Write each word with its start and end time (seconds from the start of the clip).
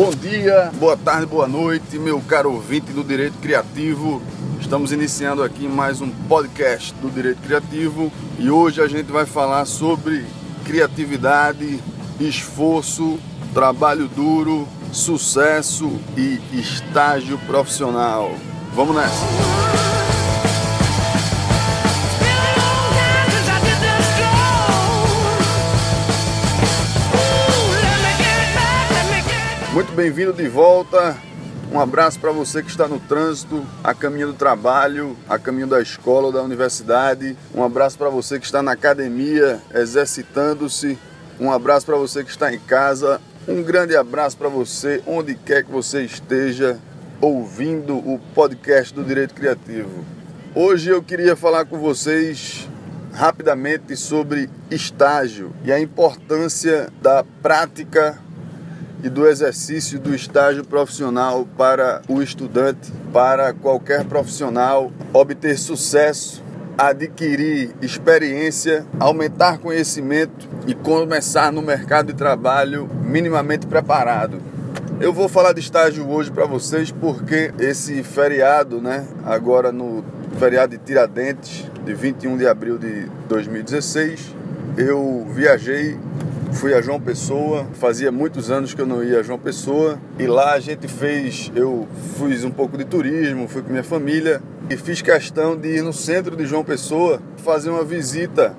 Bom 0.00 0.12
dia, 0.12 0.72
boa 0.76 0.96
tarde, 0.96 1.26
boa 1.26 1.46
noite, 1.46 1.98
meu 1.98 2.22
caro 2.22 2.54
ouvinte 2.54 2.90
do 2.90 3.04
Direito 3.04 3.36
Criativo. 3.36 4.22
Estamos 4.58 4.92
iniciando 4.92 5.42
aqui 5.42 5.68
mais 5.68 6.00
um 6.00 6.08
podcast 6.08 6.94
do 7.02 7.10
Direito 7.10 7.42
Criativo 7.42 8.10
e 8.38 8.50
hoje 8.50 8.80
a 8.80 8.88
gente 8.88 9.12
vai 9.12 9.26
falar 9.26 9.66
sobre 9.66 10.24
criatividade, 10.64 11.78
esforço, 12.18 13.18
trabalho 13.52 14.08
duro, 14.08 14.66
sucesso 14.90 15.92
e 16.16 16.40
estágio 16.58 17.36
profissional. 17.40 18.34
Vamos 18.74 18.96
nessa! 18.96 19.89
Muito 29.80 29.94
bem-vindo 29.94 30.34
de 30.34 30.46
volta. 30.46 31.16
Um 31.72 31.80
abraço 31.80 32.20
para 32.20 32.30
você 32.30 32.62
que 32.62 32.68
está 32.68 32.86
no 32.86 33.00
trânsito, 33.00 33.66
a 33.82 33.94
caminho 33.94 34.26
do 34.26 34.34
trabalho, 34.34 35.16
a 35.26 35.38
caminho 35.38 35.66
da 35.66 35.80
escola 35.80 36.26
ou 36.26 36.32
da 36.32 36.42
universidade. 36.42 37.34
Um 37.54 37.64
abraço 37.64 37.96
para 37.96 38.10
você 38.10 38.38
que 38.38 38.44
está 38.44 38.62
na 38.62 38.72
academia, 38.72 39.58
exercitando-se. 39.74 40.98
Um 41.40 41.50
abraço 41.50 41.86
para 41.86 41.96
você 41.96 42.22
que 42.22 42.28
está 42.28 42.52
em 42.52 42.58
casa. 42.58 43.22
Um 43.48 43.62
grande 43.62 43.96
abraço 43.96 44.36
para 44.36 44.50
você, 44.50 45.02
onde 45.06 45.34
quer 45.34 45.64
que 45.64 45.72
você 45.72 46.02
esteja, 46.02 46.78
ouvindo 47.18 47.96
o 47.96 48.20
podcast 48.34 48.92
do 48.92 49.02
Direito 49.02 49.32
Criativo. 49.32 50.04
Hoje 50.54 50.90
eu 50.90 51.02
queria 51.02 51.34
falar 51.34 51.64
com 51.64 51.78
vocês 51.78 52.68
rapidamente 53.14 53.96
sobre 53.96 54.50
estágio 54.70 55.54
e 55.64 55.72
a 55.72 55.80
importância 55.80 56.92
da 57.00 57.24
prática 57.42 58.18
e 59.02 59.08
do 59.08 59.26
exercício 59.26 59.98
do 59.98 60.14
estágio 60.14 60.64
profissional 60.64 61.46
para 61.56 62.02
o 62.08 62.22
estudante, 62.22 62.92
para 63.12 63.52
qualquer 63.52 64.04
profissional 64.04 64.92
obter 65.12 65.58
sucesso, 65.58 66.42
adquirir 66.76 67.74
experiência, 67.82 68.86
aumentar 68.98 69.58
conhecimento 69.58 70.48
e 70.66 70.74
começar 70.74 71.52
no 71.52 71.62
mercado 71.62 72.08
de 72.08 72.14
trabalho 72.14 72.88
minimamente 73.02 73.66
preparado. 73.66 74.40
Eu 75.00 75.12
vou 75.12 75.28
falar 75.28 75.54
de 75.54 75.60
estágio 75.60 76.08
hoje 76.08 76.30
para 76.30 76.44
vocês 76.44 76.90
porque 76.90 77.52
esse 77.58 78.02
feriado, 78.02 78.82
né, 78.82 79.06
agora 79.24 79.72
no 79.72 80.04
feriado 80.38 80.76
de 80.76 80.78
Tiradentes, 80.84 81.64
de 81.84 81.94
21 81.94 82.36
de 82.36 82.46
abril 82.46 82.78
de 82.78 83.06
2016, 83.26 84.36
eu 84.76 85.26
viajei 85.30 85.98
Fui 86.52 86.74
a 86.74 86.82
João 86.82 87.00
Pessoa, 87.00 87.66
fazia 87.74 88.10
muitos 88.10 88.50
anos 88.50 88.74
que 88.74 88.80
eu 88.80 88.86
não 88.86 89.02
ia 89.02 89.20
a 89.20 89.22
João 89.22 89.38
Pessoa 89.38 89.98
e 90.18 90.26
lá 90.26 90.52
a 90.52 90.60
gente 90.60 90.88
fez, 90.88 91.50
eu 91.54 91.88
fiz 92.18 92.44
um 92.44 92.50
pouco 92.50 92.76
de 92.76 92.84
turismo, 92.84 93.48
fui 93.48 93.62
com 93.62 93.70
minha 93.70 93.84
família 93.84 94.42
e 94.68 94.76
fiz 94.76 95.00
questão 95.00 95.56
de 95.56 95.76
ir 95.76 95.82
no 95.82 95.92
centro 95.92 96.36
de 96.36 96.44
João 96.44 96.64
Pessoa 96.64 97.20
fazer 97.38 97.70
uma 97.70 97.84
visita, 97.84 98.54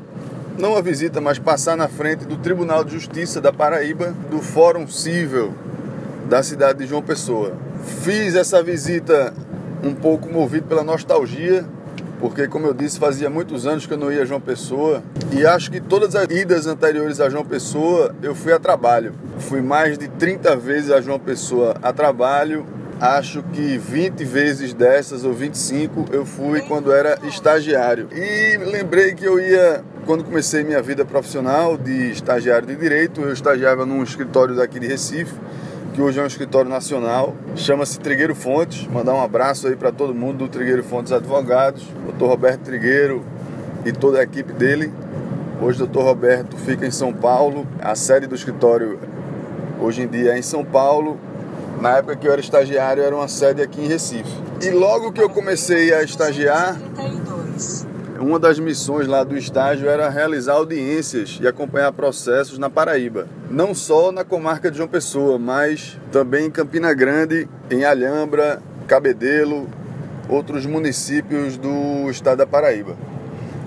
não 0.58 0.72
uma 0.72 0.82
visita, 0.82 1.22
mas 1.22 1.38
passar 1.38 1.76
na 1.76 1.88
frente 1.88 2.26
do 2.26 2.38
Tribunal 2.38 2.84
de 2.84 2.94
Justiça 2.94 3.40
da 3.40 3.54
Paraíba, 3.54 4.16
do 4.32 4.40
Fórum 4.40 4.88
Cível 4.88 5.54
da 6.28 6.42
cidade 6.42 6.80
de 6.80 6.88
João 6.88 7.02
Pessoa. 7.02 7.54
Fiz 8.04 8.36
essa 8.36 8.64
visita 8.64 9.34
um 9.84 9.94
pouco 9.94 10.32
movido 10.32 10.68
pela 10.68 10.84
nostalgia 10.84 11.66
porque, 12.22 12.48
como 12.48 12.68
eu 12.68 12.74
disse, 12.74 13.00
fazia 13.00 13.32
muitos 13.32 13.66
anos 13.66 13.88
que 13.88 13.94
eu 13.94 13.98
não 13.98 14.12
ia 14.12 14.22
a 14.22 14.26
João 14.26 14.40
Pessoa 14.40 15.02
e 15.34 15.44
acho 15.44 15.72
que 15.72 15.82
todas 15.82 16.16
as 16.16 16.30
idas 16.30 16.68
anteriores 16.68 17.20
a 17.20 17.28
João 17.28 17.44
Pessoa 17.44 18.16
eu 18.22 18.36
fui 18.36 18.54
a 18.54 18.60
trabalho. 18.60 19.14
Fui 19.40 19.60
mais 19.60 19.98
de 19.98 20.08
30 20.08 20.56
vezes 20.56 20.92
a 20.92 21.02
João 21.02 21.20
Pessoa 21.20 21.76
a 21.82 21.92
trabalho. 21.92 22.64
Acho 23.00 23.42
que 23.52 23.76
20 23.80 24.24
vezes 24.24 24.72
dessas 24.76 25.26
ou 25.26 25.34
25 25.34 26.06
eu 26.12 26.24
fui 26.24 26.62
quando 26.62 26.94
era 26.94 27.18
estagiário. 27.28 28.08
E 28.14 28.58
lembrei 28.58 29.16
que 29.16 29.26
eu 29.26 29.40
ia 29.40 29.84
quando 30.06 30.24
comecei 30.24 30.64
minha 30.64 30.82
vida 30.82 31.04
profissional 31.04 31.78
de 31.78 32.12
estagiário 32.12 32.68
de 32.68 32.76
direito, 32.76 33.22
eu 33.22 33.34
estagiava 33.34 33.86
num 33.86 34.04
escritório 34.04 34.56
daqui 34.56 34.80
de 34.80 34.86
Recife 34.86 35.34
que 35.94 36.02
hoje 36.02 36.20
é 36.20 36.24
um 36.24 36.28
escritório 36.28 36.70
nacional, 36.70 37.36
chama-se 37.56 38.00
Trigueiro 38.00 38.34
Fontes. 38.34 38.88
Mandar 38.88 39.14
um 39.14 39.22
abraço 39.22 39.68
aí 39.68 39.76
para 39.76 39.92
todo 39.92 40.16
mundo 40.16 40.40
do 40.40 40.48
Trigueiro 40.48 40.84
Fontes 40.84 41.12
Advogados, 41.12 41.84
Dr. 41.84 42.26
Roberto 42.26 42.62
Trigueiro 42.62 43.24
e 43.86 43.92
toda 43.92 44.20
a 44.20 44.24
equipe 44.24 44.54
dele. 44.54 44.92
Hoje 45.62 45.84
o 45.84 45.88
Dr. 45.88 46.00
Roberto 46.00 46.56
fica 46.56 46.86
em 46.86 46.92
São 46.92 47.12
Paulo, 47.12 47.68
a 47.82 47.94
sede 47.94 48.26
do 48.26 48.36
escritório 48.36 49.00
hoje 49.82 50.04
em 50.04 50.08
dia 50.08 50.34
é 50.34 50.40
em 50.40 50.42
São 50.42 50.64
Paulo. 50.64 51.20
Na 51.82 51.98
época 51.98 52.16
que 52.16 52.28
eu 52.28 52.32
era 52.32 52.40
estagiário, 52.40 53.04
era 53.04 53.16
uma 53.16 53.28
sede 53.28 53.62
aqui 53.62 53.82
em 53.82 53.88
Recife. 53.88 54.32
E 54.62 54.70
logo 54.70 55.12
que 55.12 55.22
eu 55.22 55.30
comecei 55.30 55.94
a 55.94 56.04
estagiar, 56.04 56.78
uma 58.22 58.38
das 58.38 58.60
missões 58.60 59.08
lá 59.08 59.24
do 59.24 59.36
estágio 59.36 59.90
era 59.90 60.10
realizar 60.10 60.54
audiências 60.54 61.40
e 61.42 61.48
acompanhar 61.48 61.92
processos 61.92 62.58
na 62.58 62.70
Paraíba. 62.70 63.28
Não 63.50 63.74
só 63.74 64.12
na 64.12 64.24
comarca 64.24 64.70
de 64.70 64.78
João 64.78 64.88
Pessoa, 64.88 65.40
mas 65.40 65.98
também 66.12 66.46
em 66.46 66.52
Campina 66.52 66.94
Grande, 66.94 67.50
em 67.70 67.84
Alhambra, 67.84 68.62
Cabedelo, 68.88 69.68
outros 70.30 70.66
municípios 70.66 71.58
do 71.58 72.10
estado 72.10 72.38
da 72.38 72.48
Paraíba. 72.48 72.96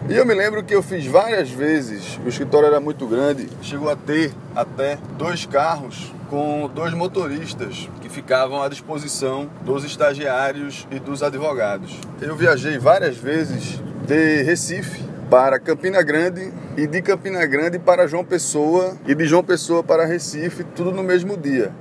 E 0.09 0.15
eu 0.15 0.27
me 0.27 0.35
lembro 0.35 0.63
que 0.63 0.75
eu 0.75 0.83
fiz 0.83 1.07
várias 1.07 1.51
vezes, 1.51 2.21
o 2.25 2.29
escritório 2.29 2.67
era 2.67 2.79
muito 2.79 3.07
grande, 3.07 3.49
chegou 3.63 3.91
a 3.91 3.97
ter 3.97 4.33
até 4.55 4.99
dois 5.17 5.47
carros 5.47 6.13
com 6.29 6.71
dois 6.75 6.93
motoristas 6.93 7.89
que 8.03 8.09
ficavam 8.09 8.63
à 8.63 8.69
disposição 8.69 9.49
dos 9.63 9.83
estagiários 9.83 10.87
e 10.91 10.99
dos 10.99 11.23
advogados. 11.23 11.99
Eu 12.21 12.37
viajei 12.37 12.79
várias 12.79 13.17
vezes 13.17 13.81
de 14.07 14.43
Recife 14.43 15.03
para 15.31 15.59
Campina 15.59 16.03
Grande 16.03 16.53
e 16.77 16.87
de 16.87 17.01
Campina 17.01 17.45
Grande 17.47 17.79
para 17.79 18.07
João 18.07 18.25
Pessoa 18.25 18.97
e 19.07 19.15
de 19.15 19.25
João 19.25 19.43
Pessoa 19.43 19.83
para 19.83 20.05
Recife, 20.05 20.63
tudo 20.63 20.93
no 20.93 21.03
mesmo 21.03 21.39
dia. 21.39 21.73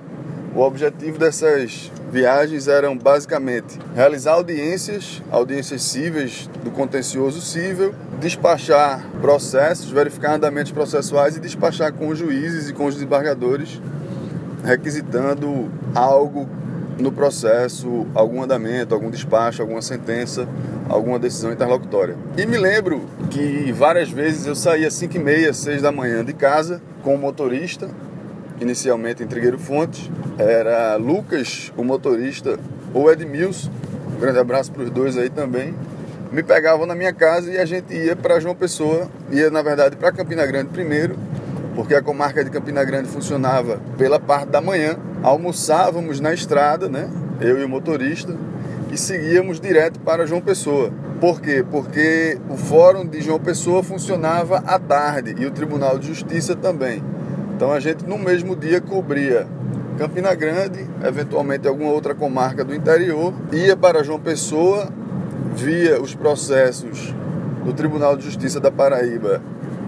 O 0.55 0.61
objetivo 0.61 1.17
dessas 1.17 1.91
viagens 2.11 2.67
eram 2.69 2.97
basicamente 2.97 3.77
realizar 3.93 4.33
audiências, 4.33 5.21
audiências 5.31 5.81
cíveis 5.81 6.49
do 6.63 6.71
contencioso 6.71 7.41
cível, 7.41 7.93
despachar 8.21 9.05
processos, 9.19 9.91
verificar 9.91 10.35
andamentos 10.35 10.71
processuais 10.71 11.35
e 11.35 11.41
despachar 11.41 11.91
com 11.91 12.07
os 12.07 12.17
juízes 12.17 12.69
e 12.69 12.73
com 12.73 12.85
os 12.85 12.93
desembargadores, 12.93 13.81
requisitando 14.63 15.69
algo 15.93 16.47
no 16.99 17.11
processo, 17.11 18.05
algum 18.13 18.43
andamento, 18.43 18.93
algum 18.93 19.09
despacho, 19.09 19.61
alguma 19.61 19.81
sentença 19.81 20.47
alguma 20.89 21.19
decisão 21.19 21.51
interlocutória. 21.51 22.15
E 22.37 22.45
me 22.45 22.57
lembro 22.57 23.01
que 23.29 23.71
várias 23.71 24.09
vezes 24.09 24.45
eu 24.45 24.55
saía 24.55 24.87
às 24.87 24.93
5 24.93 25.15
e 25.15 25.19
meia, 25.19 25.53
6 25.53 25.81
da 25.81 25.91
manhã 25.91 26.23
de 26.23 26.33
casa 26.33 26.81
com 27.01 27.15
o 27.15 27.17
motorista, 27.17 27.89
inicialmente 28.59 29.23
em 29.23 29.27
Trigueiro 29.27 29.57
Fontes, 29.57 30.09
era 30.37 30.95
Lucas, 30.95 31.71
o 31.75 31.83
motorista, 31.83 32.59
ou 32.93 33.11
Edmilson, 33.11 33.69
um 34.15 34.19
grande 34.19 34.39
abraço 34.39 34.71
para 34.71 34.83
os 34.83 34.89
dois 34.89 35.17
aí 35.17 35.29
também, 35.29 35.73
me 36.31 36.41
pegavam 36.41 36.85
na 36.85 36.95
minha 36.95 37.13
casa 37.13 37.51
e 37.51 37.57
a 37.57 37.65
gente 37.65 37.93
ia 37.93 38.15
para 38.15 38.39
João 38.39 38.55
Pessoa, 38.55 39.09
ia 39.31 39.49
na 39.49 39.61
verdade 39.61 39.95
para 39.95 40.11
Campina 40.11 40.45
Grande 40.45 40.69
primeiro, 40.69 41.15
porque 41.75 41.93
a 41.95 42.01
comarca 42.01 42.43
de 42.43 42.49
Campina 42.49 42.83
Grande 42.83 43.07
funcionava 43.07 43.79
pela 43.97 44.19
parte 44.19 44.49
da 44.49 44.61
manhã, 44.61 44.97
almoçávamos 45.23 46.19
na 46.19 46.33
estrada, 46.33 46.89
né, 46.89 47.09
eu 47.39 47.59
e 47.59 47.63
o 47.63 47.69
motorista, 47.69 48.35
e 48.91 48.97
seguíamos 48.97 49.59
direto 49.59 49.99
para 50.01 50.27
João 50.27 50.41
Pessoa. 50.41 50.91
Por 51.19 51.41
quê? 51.41 51.65
Porque 51.71 52.37
o 52.49 52.57
Fórum 52.57 53.07
de 53.07 53.21
João 53.21 53.39
Pessoa 53.39 53.81
funcionava 53.81 54.57
à 54.57 54.77
tarde 54.77 55.33
e 55.39 55.45
o 55.45 55.51
Tribunal 55.51 55.97
de 55.97 56.07
Justiça 56.07 56.55
também. 56.55 57.01
Então 57.55 57.71
a 57.71 57.79
gente 57.79 58.05
no 58.05 58.19
mesmo 58.19 58.55
dia 58.55 58.81
cobria 58.81 59.47
Campina 59.97 60.35
Grande, 60.35 60.87
eventualmente 61.03 61.67
alguma 61.67 61.91
outra 61.91 62.13
comarca 62.13 62.63
do 62.63 62.75
interior, 62.75 63.33
ia 63.51 63.75
para 63.75 64.03
João 64.03 64.19
Pessoa, 64.19 64.89
via 65.55 66.01
os 66.01 66.13
processos 66.13 67.15
do 67.63 67.73
Tribunal 67.73 68.17
de 68.17 68.25
Justiça 68.25 68.59
da 68.59 68.69
Paraíba 68.71 69.41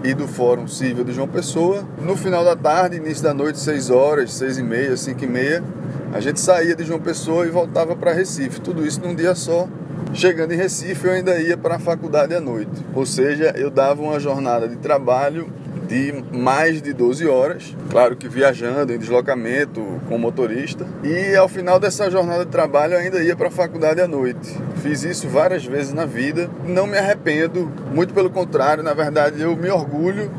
e 0.06 0.14
do 0.14 0.28
Fórum 0.28 0.68
Civil 0.68 1.02
de 1.02 1.12
João 1.12 1.26
Pessoa. 1.26 1.82
No 2.00 2.16
final 2.16 2.44
da 2.44 2.54
tarde, 2.54 2.96
início 2.96 3.24
da 3.24 3.34
noite, 3.34 3.58
6 3.58 3.90
horas, 3.90 4.32
6 4.34 4.58
e 4.58 4.62
meia, 4.62 4.96
5 4.96 5.24
e 5.24 5.26
meia, 5.26 5.64
a 6.12 6.20
gente 6.20 6.38
saía 6.38 6.76
de 6.76 6.84
João 6.84 7.00
Pessoa 7.00 7.44
e 7.44 7.50
voltava 7.50 7.96
para 7.96 8.12
Recife. 8.12 8.60
Tudo 8.60 8.86
isso 8.86 9.00
num 9.00 9.16
dia 9.16 9.34
só. 9.34 9.66
Chegando 10.14 10.52
em 10.52 10.56
Recife, 10.56 11.08
eu 11.08 11.12
ainda 11.12 11.36
ia 11.40 11.56
para 11.56 11.74
a 11.74 11.78
faculdade 11.80 12.32
à 12.32 12.40
noite. 12.40 12.70
Ou 12.94 13.04
seja, 13.04 13.52
eu 13.56 13.68
dava 13.68 14.00
uma 14.00 14.20
jornada 14.20 14.68
de 14.68 14.76
trabalho 14.76 15.52
de 15.86 16.12
mais 16.32 16.82
de 16.82 16.92
12 16.92 17.26
horas, 17.26 17.76
claro 17.90 18.16
que 18.16 18.28
viajando 18.28 18.92
em 18.92 18.98
deslocamento 18.98 19.82
com 20.08 20.18
motorista. 20.18 20.86
E 21.02 21.34
ao 21.36 21.48
final 21.48 21.78
dessa 21.78 22.10
jornada 22.10 22.44
de 22.44 22.50
trabalho 22.50 22.96
ainda 22.96 23.22
ia 23.22 23.36
para 23.36 23.48
a 23.48 23.50
faculdade 23.50 24.00
à 24.00 24.08
noite. 24.08 24.56
Fiz 24.82 25.04
isso 25.04 25.28
várias 25.28 25.64
vezes 25.64 25.92
na 25.92 26.04
vida, 26.04 26.50
não 26.66 26.86
me 26.86 26.98
arrependo, 26.98 27.70
muito 27.94 28.12
pelo 28.12 28.30
contrário, 28.30 28.82
na 28.82 28.94
verdade 28.94 29.42
eu 29.42 29.56
me 29.56 29.70
orgulho 29.70 30.30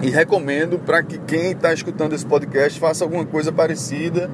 e 0.00 0.10
recomendo 0.10 0.78
para 0.78 1.02
que 1.02 1.18
quem 1.18 1.52
está 1.52 1.72
escutando 1.72 2.14
esse 2.14 2.24
podcast 2.24 2.78
faça 2.78 3.04
alguma 3.04 3.24
coisa 3.24 3.50
parecida 3.50 4.30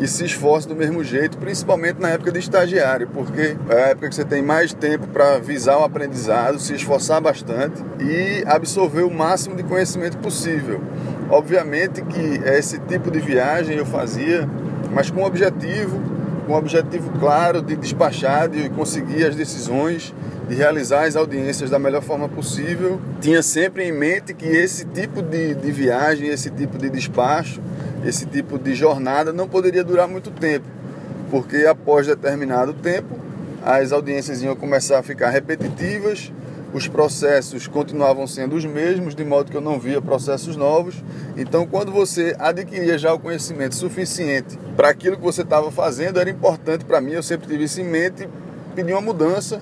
e 0.00 0.08
se 0.08 0.24
esforce 0.24 0.66
do 0.66 0.74
mesmo 0.74 1.04
jeito, 1.04 1.36
principalmente 1.36 2.00
na 2.00 2.08
época 2.08 2.32
de 2.32 2.38
estagiário, 2.38 3.06
porque 3.12 3.54
é 3.68 3.84
a 3.84 3.88
época 3.88 4.08
que 4.08 4.14
você 4.14 4.24
tem 4.24 4.42
mais 4.42 4.72
tempo 4.72 5.06
para 5.08 5.38
visar 5.38 5.78
o 5.78 5.84
aprendizado, 5.84 6.58
se 6.58 6.74
esforçar 6.74 7.20
bastante 7.20 7.82
e 8.00 8.42
absorver 8.46 9.02
o 9.02 9.10
máximo 9.10 9.54
de 9.54 9.62
conhecimento 9.62 10.16
possível. 10.16 10.80
Obviamente 11.28 12.00
que 12.02 12.40
esse 12.48 12.78
tipo 12.78 13.10
de 13.10 13.20
viagem 13.20 13.76
eu 13.76 13.84
fazia, 13.84 14.48
mas 14.90 15.10
com 15.10 15.22
objetivo, 15.22 16.00
com 16.46 16.54
objetivo 16.54 17.10
claro 17.20 17.60
de 17.60 17.76
despachar, 17.76 18.48
de 18.48 18.70
conseguir 18.70 19.26
as 19.26 19.36
decisões, 19.36 20.14
de 20.48 20.54
realizar 20.54 21.04
as 21.04 21.14
audiências 21.14 21.68
da 21.68 21.78
melhor 21.78 22.02
forma 22.02 22.28
possível. 22.28 22.98
Tinha 23.20 23.42
sempre 23.42 23.84
em 23.84 23.92
mente 23.92 24.32
que 24.32 24.46
esse 24.46 24.86
tipo 24.86 25.22
de, 25.22 25.54
de 25.54 25.70
viagem, 25.70 26.28
esse 26.28 26.50
tipo 26.50 26.78
de 26.78 26.88
despacho, 26.88 27.60
esse 28.04 28.26
tipo 28.26 28.58
de 28.58 28.74
jornada 28.74 29.32
não 29.32 29.48
poderia 29.48 29.84
durar 29.84 30.08
muito 30.08 30.30
tempo, 30.30 30.66
porque 31.30 31.66
após 31.66 32.06
determinado 32.06 32.72
tempo 32.72 33.18
as 33.62 33.92
audiências 33.92 34.42
iam 34.42 34.56
começar 34.56 34.98
a 34.98 35.02
ficar 35.02 35.30
repetitivas, 35.30 36.32
os 36.72 36.86
processos 36.86 37.66
continuavam 37.66 38.26
sendo 38.26 38.54
os 38.54 38.64
mesmos, 38.64 39.14
de 39.14 39.24
modo 39.24 39.50
que 39.50 39.56
eu 39.56 39.60
não 39.60 39.78
via 39.78 40.00
processos 40.00 40.56
novos. 40.56 41.02
Então, 41.36 41.66
quando 41.66 41.90
você 41.90 42.34
adquiria 42.38 42.96
já 42.96 43.12
o 43.12 43.18
conhecimento 43.18 43.74
suficiente 43.74 44.56
para 44.76 44.88
aquilo 44.88 45.16
que 45.16 45.22
você 45.22 45.42
estava 45.42 45.70
fazendo, 45.70 46.20
era 46.20 46.30
importante 46.30 46.84
para 46.84 47.00
mim, 47.00 47.12
eu 47.12 47.22
sempre 47.22 47.48
tive 47.48 47.64
isso 47.64 47.80
em 47.80 47.84
mente, 47.84 48.28
pedir 48.74 48.92
uma 48.92 49.00
mudança 49.00 49.60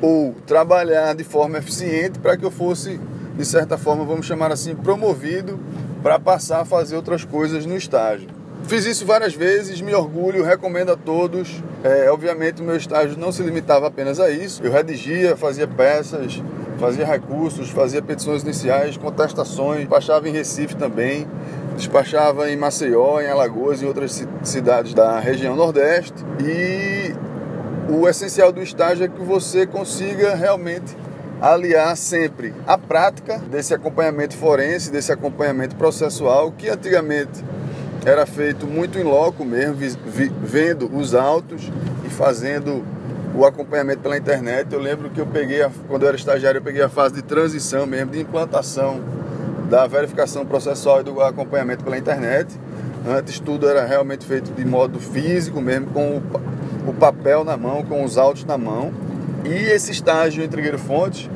ou 0.00 0.34
trabalhar 0.46 1.14
de 1.14 1.24
forma 1.24 1.58
eficiente 1.58 2.18
para 2.18 2.36
que 2.36 2.44
eu 2.44 2.50
fosse, 2.50 2.98
de 3.36 3.44
certa 3.44 3.76
forma, 3.76 4.04
vamos 4.04 4.26
chamar 4.26 4.50
assim, 4.50 4.74
promovido 4.74 5.60
para 6.02 6.18
passar 6.18 6.60
a 6.60 6.64
fazer 6.64 6.96
outras 6.96 7.24
coisas 7.24 7.66
no 7.66 7.76
estágio. 7.76 8.28
Fiz 8.64 8.84
isso 8.84 9.06
várias 9.06 9.32
vezes, 9.32 9.80
me 9.80 9.94
orgulho, 9.94 10.42
recomendo 10.42 10.90
a 10.90 10.96
todos. 10.96 11.62
É, 11.84 12.10
obviamente, 12.10 12.60
o 12.60 12.64
meu 12.64 12.76
estágio 12.76 13.16
não 13.16 13.30
se 13.30 13.42
limitava 13.42 13.86
apenas 13.86 14.18
a 14.18 14.28
isso. 14.28 14.60
Eu 14.64 14.72
redigia, 14.72 15.36
fazia 15.36 15.68
peças, 15.68 16.42
fazia 16.76 17.06
recursos, 17.06 17.70
fazia 17.70 18.02
petições 18.02 18.42
iniciais, 18.42 18.96
contestações, 18.96 19.80
despachava 19.80 20.28
em 20.28 20.32
Recife 20.32 20.74
também, 20.74 21.28
despachava 21.76 22.50
em 22.50 22.56
Maceió, 22.56 23.20
em 23.20 23.28
Alagoas 23.28 23.82
e 23.82 23.86
outras 23.86 24.26
cidades 24.42 24.94
da 24.94 25.20
região 25.20 25.54
Nordeste. 25.54 26.24
E 26.42 27.14
o 27.88 28.08
essencial 28.08 28.50
do 28.50 28.60
estágio 28.60 29.04
é 29.04 29.08
que 29.08 29.22
você 29.22 29.64
consiga 29.64 30.34
realmente 30.34 30.96
aliar 31.40 31.96
sempre 31.96 32.54
a 32.66 32.78
prática 32.78 33.38
desse 33.38 33.74
acompanhamento 33.74 34.36
forense, 34.36 34.90
desse 34.90 35.12
acompanhamento 35.12 35.76
processual, 35.76 36.52
que 36.52 36.68
antigamente 36.68 37.44
era 38.04 38.24
feito 38.24 38.66
muito 38.66 38.98
em 38.98 39.02
loco 39.02 39.44
mesmo, 39.44 39.76
vendo 40.42 40.88
os 40.96 41.14
autos 41.14 41.70
e 42.04 42.08
fazendo 42.08 42.84
o 43.34 43.44
acompanhamento 43.44 44.00
pela 44.00 44.16
internet. 44.16 44.72
Eu 44.72 44.80
lembro 44.80 45.10
que 45.10 45.20
eu 45.20 45.26
peguei, 45.26 45.62
a, 45.62 45.70
quando 45.88 46.02
eu 46.02 46.08
era 46.08 46.16
estagiário, 46.16 46.58
eu 46.58 46.62
peguei 46.62 46.82
a 46.82 46.88
fase 46.88 47.14
de 47.14 47.22
transição 47.22 47.84
mesmo, 47.86 48.12
de 48.12 48.20
implantação 48.20 49.00
da 49.68 49.86
verificação 49.86 50.46
processual 50.46 51.00
e 51.00 51.04
do 51.04 51.20
acompanhamento 51.20 51.84
pela 51.84 51.98
internet. 51.98 52.58
Antes 53.06 53.38
tudo 53.38 53.68
era 53.68 53.84
realmente 53.84 54.24
feito 54.24 54.52
de 54.52 54.64
modo 54.64 54.98
físico 54.98 55.60
mesmo, 55.60 55.88
com 55.88 56.18
o, 56.18 56.90
o 56.90 56.94
papel 56.94 57.44
na 57.44 57.56
mão, 57.56 57.84
com 57.84 58.04
os 58.04 58.16
autos 58.16 58.44
na 58.44 58.56
mão. 58.56 58.92
E 59.48 59.70
esse 59.70 59.92
estágio 59.92 60.42
em 60.42 60.48
Trigueiro 60.48 60.76
Fontes, 60.78 61.30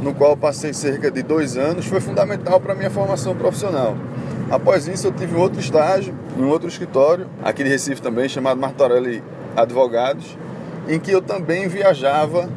no 0.00 0.14
qual 0.14 0.36
passei 0.36 0.72
cerca 0.72 1.10
de 1.10 1.24
dois 1.24 1.56
anos, 1.56 1.86
foi 1.86 2.00
fundamental 2.00 2.60
para 2.60 2.72
a 2.72 2.76
minha 2.76 2.88
formação 2.88 3.34
profissional. 3.34 3.96
Após 4.48 4.86
isso, 4.86 5.08
eu 5.08 5.12
tive 5.12 5.34
outro 5.34 5.58
estágio 5.58 6.14
em 6.38 6.44
outro 6.44 6.68
escritório, 6.68 7.26
aqui 7.42 7.64
de 7.64 7.68
Recife 7.68 8.00
também, 8.00 8.28
chamado 8.28 8.60
Martorelli 8.60 9.24
Advogados, 9.56 10.38
em 10.88 11.00
que 11.00 11.10
eu 11.10 11.20
também 11.20 11.66
viajava 11.66 12.48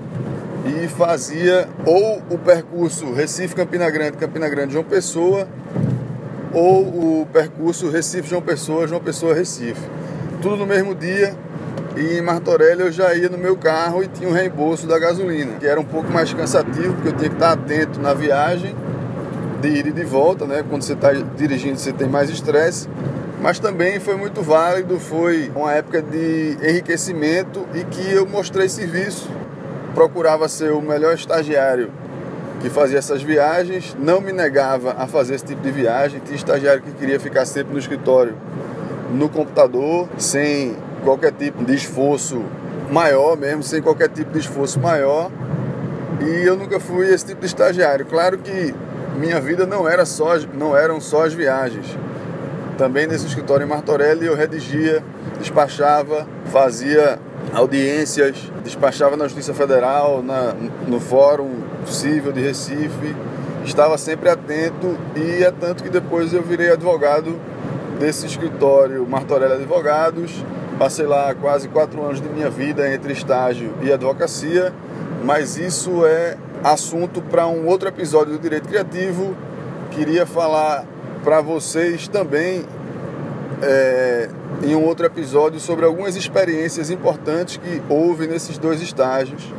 e 0.65 0.87
fazia 0.87 1.67
ou 1.83 2.21
o 2.29 2.37
percurso 2.37 3.11
Recife-Campina 3.11 3.89
Grande, 3.89 4.17
Campina 4.17 4.47
Grande-João 4.47 4.85
Pessoa, 4.85 5.47
ou 6.53 7.21
o 7.21 7.27
percurso 7.33 7.89
Recife-João 7.89 8.41
Pessoa, 8.43 8.87
João 8.87 9.01
Pessoa-Recife. 9.01 9.81
Tudo 10.43 10.57
no 10.57 10.67
mesmo 10.67 10.93
dia, 10.93 11.35
e 11.95 12.17
em 12.17 12.21
Martorelli 12.21 12.81
eu 12.81 12.91
já 12.91 13.13
ia 13.13 13.29
no 13.29 13.37
meu 13.37 13.57
carro 13.57 14.03
e 14.03 14.07
tinha 14.07 14.29
o 14.29 14.33
reembolso 14.33 14.87
da 14.87 14.97
gasolina, 14.97 15.57
que 15.59 15.67
era 15.67 15.79
um 15.79 15.85
pouco 15.85 16.11
mais 16.11 16.33
cansativo, 16.33 16.93
porque 16.93 17.09
eu 17.09 17.13
tinha 17.13 17.29
que 17.29 17.35
estar 17.35 17.51
atento 17.51 17.99
na 17.99 18.13
viagem 18.13 18.75
de 19.61 19.67
ida 19.69 19.89
e 19.89 19.91
de 19.91 20.03
volta, 20.03 20.45
né? 20.45 20.63
Quando 20.67 20.81
você 20.81 20.93
está 20.93 21.11
dirigindo, 21.13 21.77
você 21.77 21.91
tem 21.91 22.07
mais 22.07 22.29
estresse. 22.29 22.89
Mas 23.41 23.59
também 23.59 23.99
foi 23.99 24.15
muito 24.15 24.41
válido, 24.41 24.99
foi 24.99 25.51
uma 25.55 25.73
época 25.73 26.01
de 26.01 26.57
enriquecimento 26.61 27.65
e 27.73 27.83
que 27.83 28.11
eu 28.11 28.25
mostrei 28.25 28.69
serviço. 28.69 29.29
Procurava 29.93 30.47
ser 30.47 30.71
o 30.71 30.81
melhor 30.81 31.13
estagiário 31.13 31.91
que 32.61 32.69
fazia 32.69 32.99
essas 32.99 33.23
viagens, 33.23 33.97
não 33.99 34.21
me 34.21 34.31
negava 34.31 34.95
a 34.97 35.07
fazer 35.07 35.35
esse 35.35 35.45
tipo 35.45 35.61
de 35.61 35.71
viagem. 35.71 36.21
Tinha 36.23 36.35
estagiário 36.35 36.81
que 36.81 36.91
queria 36.91 37.19
ficar 37.19 37.45
sempre 37.45 37.73
no 37.73 37.79
escritório, 37.79 38.35
no 39.11 39.27
computador, 39.27 40.07
sem 40.17 40.75
qualquer 41.01 41.31
tipo 41.31 41.63
de 41.63 41.75
esforço 41.75 42.43
maior 42.91 43.37
mesmo, 43.37 43.63
sem 43.63 43.81
qualquer 43.81 44.09
tipo 44.09 44.31
de 44.31 44.39
esforço 44.39 44.79
maior. 44.79 45.31
E 46.21 46.45
eu 46.45 46.55
nunca 46.55 46.79
fui 46.79 47.07
esse 47.07 47.25
tipo 47.25 47.41
de 47.41 47.47
estagiário. 47.47 48.05
Claro 48.05 48.37
que 48.37 48.73
minha 49.17 49.39
vida 49.39 49.65
não 49.65 49.87
era 49.87 50.05
só 50.05 50.37
não 50.53 50.75
eram 50.75 50.99
só 51.01 51.25
as 51.25 51.33
viagens. 51.33 51.97
Também 52.77 53.05
nesse 53.05 53.25
escritório 53.27 53.65
em 53.65 53.69
Martorelli 53.69 54.25
eu 54.25 54.35
redigia, 54.35 55.03
despachava, 55.39 56.27
fazia 56.45 57.19
audiências, 57.53 58.51
despachava 58.63 59.17
na 59.17 59.25
Justiça 59.25 59.53
Federal, 59.53 60.23
na, 60.23 60.53
no 60.87 60.99
Fórum 60.99 61.51
Civil 61.85 62.31
de 62.31 62.41
Recife, 62.41 63.15
estava 63.65 63.97
sempre 63.97 64.29
atento 64.29 64.97
e 65.15 65.43
é 65.43 65.51
tanto 65.51 65.83
que 65.83 65.89
depois 65.89 66.33
eu 66.33 66.41
virei 66.41 66.71
advogado 66.71 67.39
desse 67.99 68.25
escritório 68.25 69.05
Martorelli 69.07 69.53
Advogados. 69.53 70.43
Passei 70.81 71.05
lá 71.05 71.35
quase 71.35 71.67
quatro 71.67 72.03
anos 72.03 72.19
de 72.19 72.27
minha 72.27 72.49
vida 72.49 72.91
entre 72.91 73.13
estágio 73.13 73.71
e 73.83 73.93
advocacia, 73.93 74.73
mas 75.23 75.55
isso 75.55 76.03
é 76.07 76.35
assunto 76.63 77.21
para 77.21 77.45
um 77.45 77.67
outro 77.67 77.87
episódio 77.87 78.33
do 78.33 78.39
Direito 78.39 78.67
Criativo. 78.67 79.37
Queria 79.91 80.25
falar 80.25 80.83
para 81.23 81.39
vocês 81.39 82.07
também 82.07 82.65
é, 83.61 84.27
em 84.63 84.73
um 84.73 84.83
outro 84.83 85.05
episódio 85.05 85.59
sobre 85.59 85.85
algumas 85.85 86.15
experiências 86.15 86.89
importantes 86.89 87.57
que 87.57 87.79
houve 87.87 88.25
nesses 88.25 88.57
dois 88.57 88.81
estágios 88.81 89.53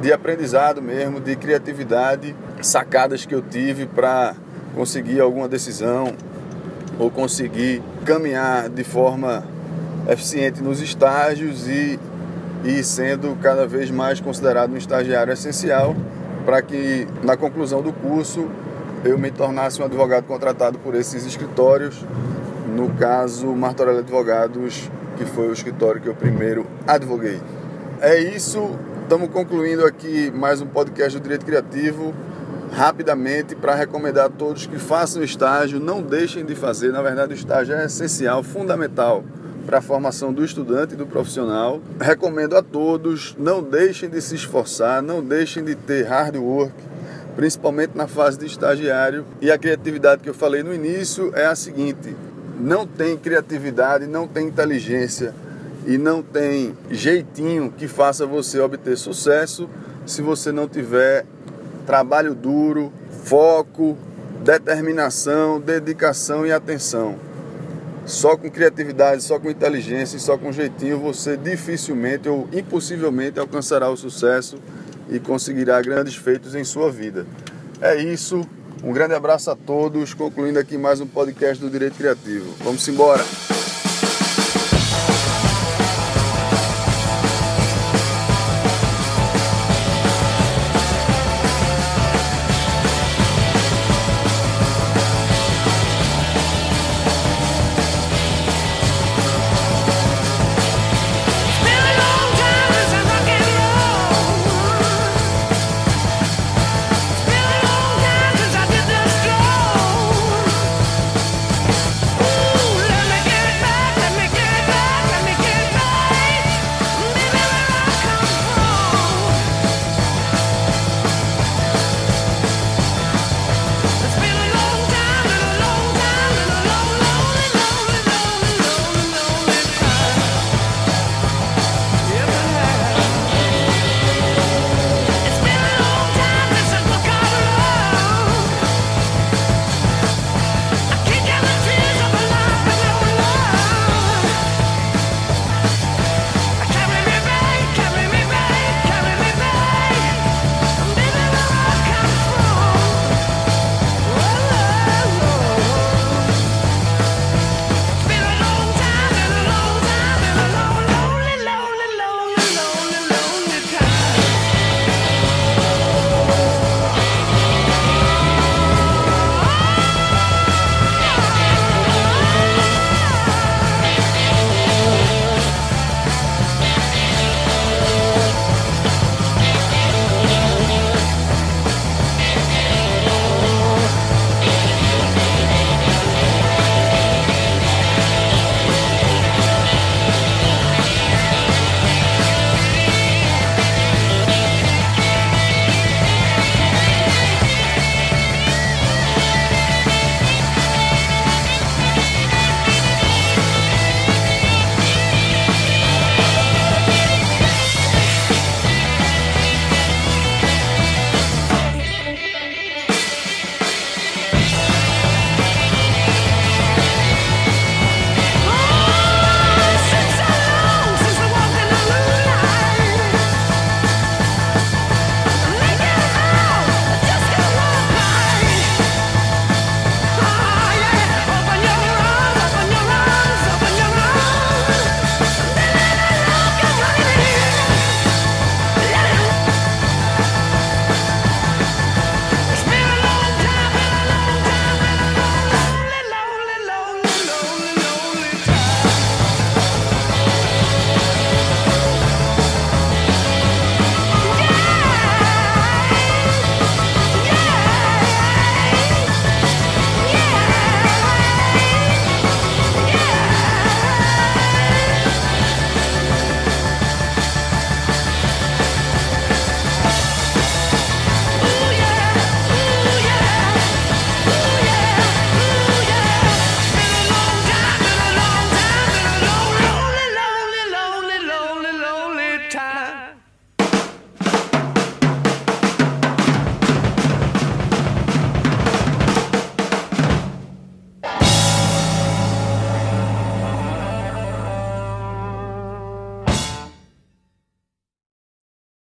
de 0.00 0.10
aprendizado 0.10 0.80
mesmo, 0.80 1.20
de 1.20 1.36
criatividade, 1.36 2.34
sacadas 2.62 3.26
que 3.26 3.34
eu 3.34 3.42
tive 3.42 3.84
para 3.84 4.34
conseguir 4.74 5.20
alguma 5.20 5.48
decisão 5.48 6.14
ou 6.98 7.10
conseguir 7.10 7.82
caminhar 8.06 8.70
de 8.70 8.84
forma 8.84 9.51
eficiente 10.08 10.62
nos 10.62 10.80
estágios 10.80 11.68
e, 11.68 11.98
e 12.64 12.82
sendo 12.82 13.36
cada 13.40 13.66
vez 13.66 13.90
mais 13.90 14.20
considerado 14.20 14.72
um 14.72 14.76
estagiário 14.76 15.32
essencial 15.32 15.94
para 16.44 16.60
que 16.60 17.06
na 17.22 17.36
conclusão 17.36 17.82
do 17.82 17.92
curso 17.92 18.48
eu 19.04 19.18
me 19.18 19.30
tornasse 19.30 19.80
um 19.80 19.84
advogado 19.84 20.24
contratado 20.24 20.78
por 20.78 20.94
esses 20.94 21.26
escritórios, 21.26 22.04
no 22.76 22.90
caso 22.90 23.46
Martorelli 23.48 23.98
Advogados, 23.98 24.90
que 25.16 25.24
foi 25.24 25.48
o 25.48 25.52
escritório 25.52 26.00
que 26.00 26.08
eu 26.08 26.14
primeiro 26.14 26.66
advoguei. 26.86 27.40
É 28.00 28.18
isso, 28.18 28.70
estamos 29.02 29.28
concluindo 29.30 29.84
aqui 29.84 30.30
mais 30.30 30.60
um 30.60 30.66
podcast 30.66 31.18
do 31.18 31.22
Direito 31.22 31.44
Criativo. 31.44 32.14
Rapidamente, 32.72 33.54
para 33.54 33.74
recomendar 33.74 34.26
a 34.26 34.30
todos 34.30 34.66
que 34.66 34.78
façam 34.78 35.22
estágio, 35.22 35.78
não 35.78 36.00
deixem 36.00 36.42
de 36.44 36.54
fazer. 36.54 36.90
Na 36.90 37.02
verdade, 37.02 37.34
o 37.34 37.36
estágio 37.36 37.74
é 37.74 37.84
essencial, 37.84 38.42
fundamental 38.42 39.22
para 39.66 39.78
a 39.78 39.82
formação 39.82 40.32
do 40.32 40.44
estudante 40.44 40.94
e 40.94 40.96
do 40.96 41.06
profissional. 41.06 41.80
Recomendo 42.00 42.56
a 42.56 42.62
todos, 42.62 43.36
não 43.38 43.62
deixem 43.62 44.08
de 44.08 44.20
se 44.20 44.34
esforçar, 44.34 45.02
não 45.02 45.22
deixem 45.22 45.64
de 45.64 45.74
ter 45.74 46.04
hard 46.04 46.36
work, 46.36 46.74
principalmente 47.36 47.96
na 47.96 48.06
fase 48.06 48.38
de 48.38 48.46
estagiário. 48.46 49.24
E 49.40 49.50
a 49.50 49.58
criatividade 49.58 50.22
que 50.22 50.28
eu 50.28 50.34
falei 50.34 50.62
no 50.62 50.74
início 50.74 51.32
é 51.34 51.46
a 51.46 51.54
seguinte: 51.54 52.14
não 52.60 52.86
tem 52.86 53.16
criatividade, 53.16 54.06
não 54.06 54.26
tem 54.26 54.48
inteligência 54.48 55.34
e 55.86 55.98
não 55.98 56.22
tem 56.22 56.76
jeitinho 56.90 57.72
que 57.76 57.88
faça 57.88 58.26
você 58.26 58.60
obter 58.60 58.96
sucesso 58.96 59.68
se 60.06 60.22
você 60.22 60.52
não 60.52 60.68
tiver 60.68 61.24
trabalho 61.86 62.34
duro, 62.34 62.92
foco, 63.24 63.96
determinação, 64.44 65.60
dedicação 65.60 66.46
e 66.46 66.52
atenção. 66.52 67.16
Só 68.04 68.36
com 68.36 68.50
criatividade, 68.50 69.22
só 69.22 69.38
com 69.38 69.48
inteligência 69.48 70.16
e 70.16 70.20
só 70.20 70.36
com 70.36 70.50
jeitinho 70.52 70.98
você 70.98 71.36
dificilmente 71.36 72.28
ou 72.28 72.48
impossivelmente 72.52 73.38
alcançará 73.38 73.88
o 73.88 73.96
sucesso 73.96 74.56
e 75.08 75.20
conseguirá 75.20 75.80
grandes 75.80 76.16
feitos 76.16 76.54
em 76.54 76.64
sua 76.64 76.90
vida. 76.90 77.26
É 77.80 77.96
isso. 77.96 78.46
Um 78.82 78.92
grande 78.92 79.14
abraço 79.14 79.50
a 79.50 79.54
todos, 79.54 80.12
concluindo 80.12 80.58
aqui 80.58 80.76
mais 80.76 81.00
um 81.00 81.06
podcast 81.06 81.62
do 81.62 81.70
Direito 81.70 81.96
Criativo. 81.96 82.52
Vamos 82.64 82.86
embora! 82.88 83.22